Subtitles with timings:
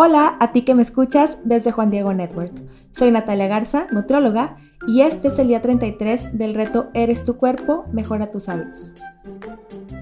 [0.00, 2.52] Hola a ti que me escuchas desde Juan Diego Network.
[2.92, 7.84] Soy Natalia Garza, nutrióloga, y este es el día 33 del reto Eres tu cuerpo,
[7.92, 8.92] mejora tus hábitos.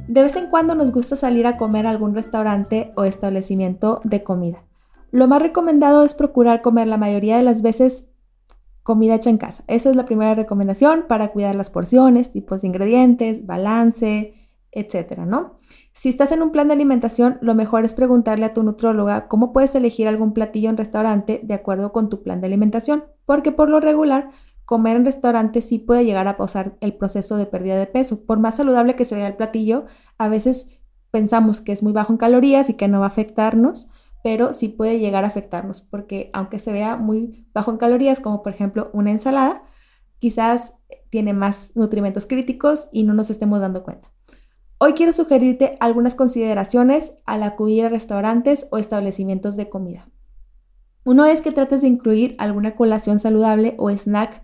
[0.06, 4.22] De vez en cuando nos gusta salir a comer a algún restaurante o establecimiento de
[4.22, 4.67] comida.
[5.13, 8.10] Lo más recomendado es procurar comer la mayoría de las veces
[8.83, 9.65] comida hecha en casa.
[9.67, 14.35] Esa es la primera recomendación para cuidar las porciones, tipos de ingredientes, balance,
[14.77, 15.58] etcétera, ¿no?
[15.95, 19.51] Si estás en un plan de alimentación, lo mejor es preguntarle a tu nutróloga cómo
[19.51, 23.71] puedes elegir algún platillo en restaurante de acuerdo con tu plan de alimentación, porque por
[23.71, 24.30] lo regular,
[24.66, 28.27] comer en restaurante sí puede llegar a pausar el proceso de pérdida de peso.
[28.27, 29.87] Por más saludable que se vea el platillo,
[30.19, 30.79] a veces
[31.11, 33.88] pensamos que es muy bajo en calorías y que no va a afectarnos,
[34.23, 38.43] pero sí puede llegar a afectarnos, porque aunque se vea muy bajo en calorías, como
[38.43, 39.63] por ejemplo una ensalada,
[40.19, 40.74] quizás
[41.09, 44.16] tiene más nutrimentos críticos y no nos estemos dando cuenta.
[44.79, 50.11] Hoy quiero sugerirte algunas consideraciones al acudir a restaurantes o establecimientos de comida.
[51.02, 54.43] Uno es que trates de incluir alguna colación saludable o snack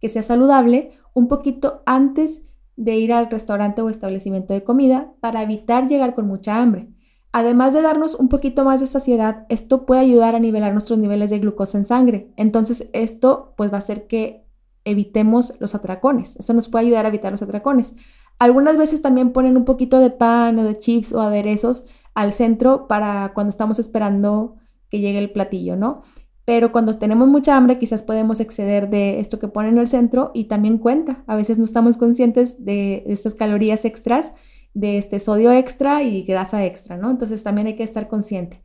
[0.00, 2.40] que sea saludable un poquito antes
[2.76, 6.88] de ir al restaurante o establecimiento de comida para evitar llegar con mucha hambre.
[7.32, 11.28] Además de darnos un poquito más de saciedad, esto puede ayudar a nivelar nuestros niveles
[11.28, 12.32] de glucosa en sangre.
[12.36, 14.46] Entonces, esto pues va a hacer que
[14.84, 16.36] evitemos los atracones.
[16.36, 17.94] Eso nos puede ayudar a evitar los atracones.
[18.38, 22.86] Algunas veces también ponen un poquito de pan o de chips o aderezos al centro
[22.86, 24.56] para cuando estamos esperando
[24.90, 26.02] que llegue el platillo, ¿no?
[26.44, 30.44] Pero cuando tenemos mucha hambre quizás podemos exceder de esto que ponen al centro y
[30.44, 31.24] también cuenta.
[31.26, 34.32] A veces no estamos conscientes de estas calorías extras,
[34.74, 37.10] de este sodio extra y grasa extra, ¿no?
[37.10, 38.62] Entonces también hay que estar consciente.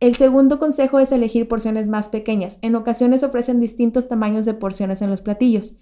[0.00, 2.60] El segundo consejo es elegir porciones más pequeñas.
[2.62, 5.76] En ocasiones ofrecen distintos tamaños de porciones en los platillos.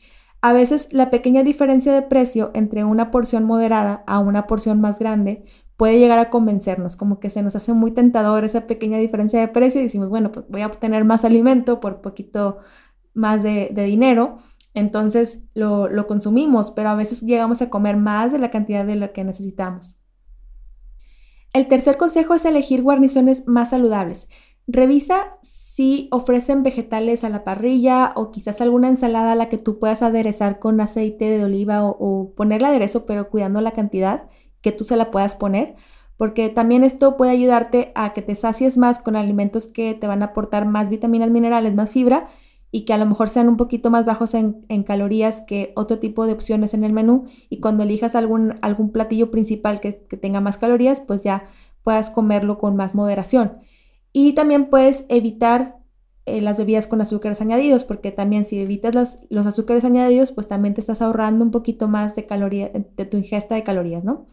[0.47, 5.00] A veces la pequeña diferencia de precio entre una porción moderada a una porción más
[5.00, 5.44] grande
[5.77, 9.48] puede llegar a convencernos, como que se nos hace muy tentador esa pequeña diferencia de
[9.48, 12.58] precio y decimos, bueno, pues voy a obtener más alimento por poquito
[13.12, 14.39] más de, dinero,
[14.72, 18.95] entonces lo, lo consumimos, pero a veces llegamos a comer más de la cantidad de
[18.95, 19.98] lo que necesitamos.
[21.55, 24.29] El tercer consejo es elegir guarniciones más saludables.
[24.67, 29.79] Revisa si ofrecen vegetales a la parrilla o quizás alguna ensalada a la que tú
[29.79, 34.29] puedas aderezar con aceite de oliva o, ponerle aderezo, pero cuidando la cantidad
[34.63, 35.77] que tú se la puedas poner,
[36.17, 40.23] porque también esto puede ayudarte a que te sacies más con alimentos que te van
[40.23, 42.29] a aportar más vitaminas, minerales, más fibra
[42.73, 46.27] y que a lo mejor sean un poquito más bajos en, calorías que otro tipo
[46.27, 50.41] de opciones en el menú y cuando elijas algún, algún platillo principal que, que tenga
[50.41, 51.45] más calorías, pues ya
[51.85, 53.59] puedas comerlo con más moderación.
[54.19, 55.77] Y también puedes evitar
[56.25, 60.73] eh, las bebidas con azúcares añadidos, porque también si evitas los azúcares añadidos, pues también
[60.73, 64.25] te estás ahorrando un poquito más de, caloría, de tu ingesta de calorías, ¿no?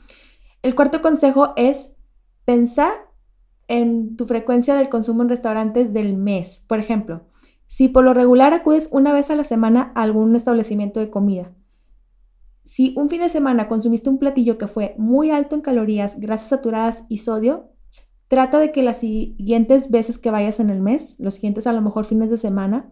[0.61, 1.97] El cuarto consejo es
[2.45, 2.93] pensar
[3.67, 6.63] en tu frecuencia del consumo en restaurantes del mes.
[6.65, 7.25] Por ejemplo,
[7.67, 11.51] si por lo regular acudes una vez a la semana a algún establecimiento de comida,
[12.63, 16.47] si un fin de semana consumiste un platillo que fue muy alto en calorías, grasas
[16.47, 17.72] saturadas y sodio,
[18.33, 21.83] Trata de que las siguientes veces que vayas en el mes, los siguientes a lo
[21.83, 22.89] mejor fines de semana,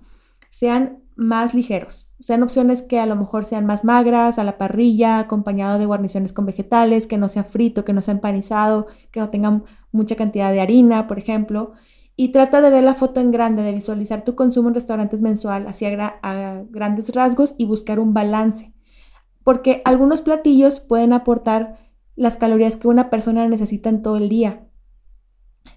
[0.52, 5.18] sean más ligeros, sean opciones que a lo mejor sean más magras, a la parrilla,
[5.18, 9.32] acompañado de guarniciones con vegetales, que no sea frito, que no sea empanizado, que no
[9.32, 11.72] tengan mucha cantidad de harina, por ejemplo.
[12.16, 15.66] Y trata de ver la foto en grande, de visualizar tu consumo en restaurantes mensual
[15.66, 18.74] hacia a grandes rasgos y buscar un balance.
[19.44, 21.78] Porque algunos platillos pueden aportar
[22.16, 24.68] las calorías que una persona necesita en todo el día,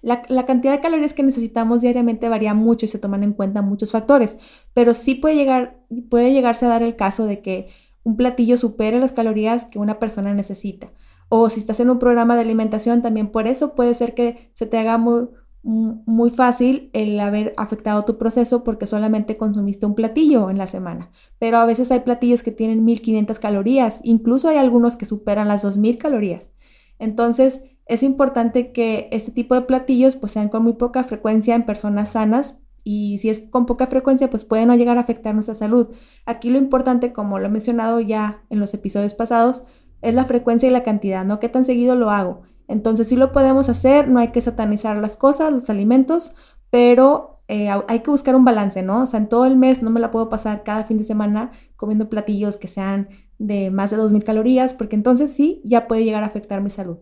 [0.01, 3.91] la, cantidad de calorías que necesitamos diariamente varía mucho y se toman en cuenta muchos
[3.91, 4.37] factores,
[4.73, 5.79] pero sí puede, llegar,
[6.09, 7.67] puede llegarse a dar el caso de que
[8.03, 10.91] un platillo supere las calorías que una persona necesita.
[11.27, 14.67] O si estás en un programa de alimentación, también por eso puede ser que se
[14.67, 15.27] te haga muy,
[15.63, 21.09] muy fácil el haber afectado tu proceso porque solamente consumiste un platillo en la semana.
[21.39, 25.63] Pero a veces hay platillos que tienen 1500 calorías, incluso hay algunos que superan las
[25.63, 26.51] 2000 calorías.
[26.99, 31.65] Entonces, es importante que este tipo de platillos pues sean con muy poca frecuencia en
[31.65, 35.55] personas sanas y si es con poca frecuencia pues pueden no llegar a afectar nuestra
[35.55, 35.89] salud.
[36.25, 39.63] Aquí lo importante, como lo he mencionado ya en los episodios pasados,
[40.01, 41.39] es la frecuencia y la cantidad, ¿no?
[41.39, 42.41] ¿Qué tan seguido lo hago?
[42.67, 46.33] Entonces sí lo podemos hacer, no hay que satanizar las cosas, los alimentos,
[46.69, 49.03] pero eh, hay que buscar un balance, ¿no?
[49.03, 51.51] O sea, en todo el mes no me la puedo pasar cada fin de semana
[51.75, 56.23] comiendo platillos que sean de más de 2.000 calorías, porque entonces sí, ya puede llegar
[56.23, 56.97] a afectar mi salud.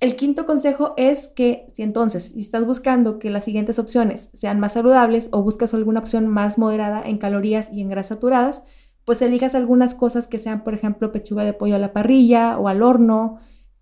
[0.00, 4.58] El quinto consejo es que si entonces si estás buscando que las siguientes opciones sean
[4.58, 8.62] más saludables o buscas alguna opción más moderada en calorías y en grasas saturadas,
[9.04, 12.68] pues elijas algunas cosas que sean, por ejemplo, pechuga de pollo a la parrilla o
[12.68, 13.40] al horno,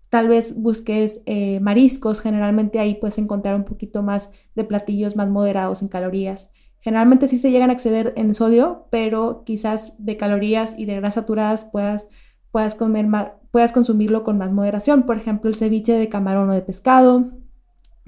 [0.09, 5.29] Tal vez busques eh, mariscos, generalmente ahí puedes encontrar un poquito más de platillos más
[5.29, 6.49] moderados en calorías.
[6.79, 11.15] Generalmente sí se llegan a exceder en sodio, pero quizás de calorías y de grasas
[11.15, 12.07] saturadas puedas,
[12.51, 13.07] puedas, comer
[13.51, 15.03] puedas consumirlo con más moderación.
[15.03, 17.31] Por ejemplo, el ceviche de camarón o de pescado,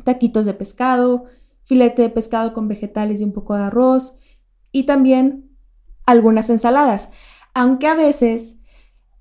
[0.04, 1.26] taquitos de pescado,
[1.64, 4.16] filete de pescado con vegetales y un poco de arroz
[4.72, 5.50] y también
[6.06, 7.10] algunas ensaladas.
[7.54, 8.58] Aunque a veces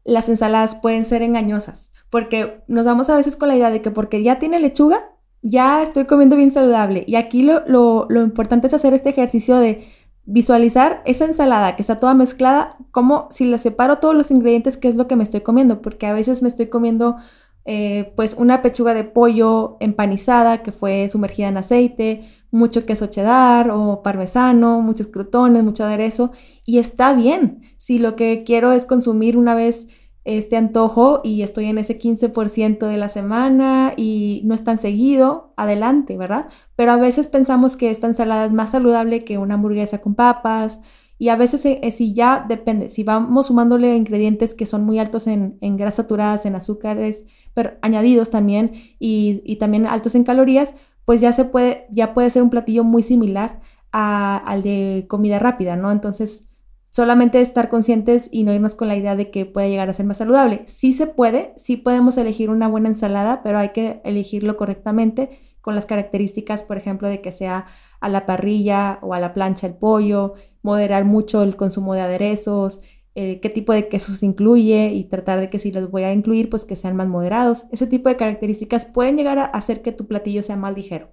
[0.05, 3.91] las ensaladas pueden ser engañosas, porque nos damos a veces con la idea de que
[3.91, 5.11] porque ya tiene lechuga,
[5.43, 7.05] ya estoy comiendo bien saludable.
[7.07, 9.87] Y aquí lo, lo, importante es hacer este ejercicio de
[10.27, 14.89] visualizar esa ensalada que está toda mezclada, como si le separo todos los ingredientes, qué
[14.89, 17.17] es lo que me estoy comiendo, porque a veces me estoy comiendo
[17.65, 23.71] eh, pues una pechuga de pollo empanizada que fue sumergida en aceite, mucho queso cheddar
[23.71, 26.33] o parmesano, muchos crutones, mucho aderezo,
[26.65, 27.63] y está bien.
[27.77, 29.89] Si lo que quiero es consumir una vez
[30.25, 35.55] este antojo y estoy en ese 15% de la semana y no es tan seguido,
[35.57, 36.49] adelante, ¿verdad?
[36.77, 40.81] Pero a veces pensamos que esta ensalada es más saludable que una hamburguesa con papas
[41.21, 44.99] y a veces eh, eh, si ya depende, si vamos sumándole ingredientes que son muy
[44.99, 50.75] altos en, grasas saturadas, en azúcares, pero añadidos también y, también altos en calorías,
[51.05, 53.61] pues ya se puede, ya puede ser un platillo muy similar
[53.93, 55.93] al de comida rápida, ¿no?
[55.93, 56.50] Entonces,
[56.91, 60.07] solamente estar conscientes y no irnos con la idea de que puede llegar a ser
[60.07, 60.65] más saludable.
[60.67, 65.75] Sí se puede, sí podemos elegir una buena ensalada, pero hay que elegirlo correctamente con
[65.75, 67.67] las características, por ejemplo, de que sea
[68.01, 72.81] a la parrilla o a la plancha el pollo, moderar mucho el consumo de aderezos,
[73.15, 76.49] eh, qué tipo de quesos incluye y tratar de que si los voy a incluir,
[76.49, 77.67] pues que sean más moderados.
[77.71, 81.11] Ese tipo de características pueden llegar a hacer que tu platillo sea más ligero.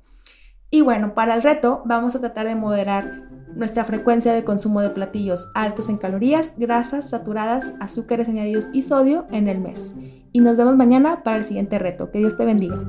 [0.69, 4.89] Y bueno, para el reto vamos a tratar de moderar nuestra frecuencia de consumo de
[4.89, 9.95] platillos altos en calorías, grasas saturadas, azúcares añadidos y sodio en el mes.
[10.31, 12.11] Y nos vemos mañana para el siguiente reto.
[12.11, 12.79] Que Dios te bendiga.